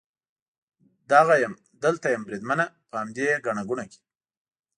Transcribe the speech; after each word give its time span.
دغه 1.11 1.35
یم، 1.43 1.53
دلته 1.83 2.07
یم 2.13 2.21
بریدمنه، 2.27 2.65
په 2.89 2.95
همدې 3.01 3.27
ګڼه 3.45 3.63
ګوڼه 3.69 3.85
کې. 3.91 3.99